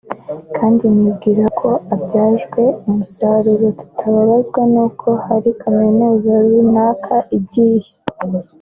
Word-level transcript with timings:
kandi 0.57 0.83
nibwira 0.95 1.45
ko 1.59 1.69
abyajwe 1.93 2.61
umusaruro 2.89 3.65
tutababazwa 3.79 4.59
nuko 4.71 5.07
hari 5.25 5.49
Kaminuza 5.61 6.33
runaka 6.47 7.15
igiye(…) 7.37 7.85